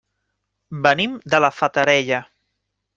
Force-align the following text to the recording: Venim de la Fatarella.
Venim 0.87 1.19
de 1.35 1.43
la 1.47 1.53
Fatarella. 1.61 2.23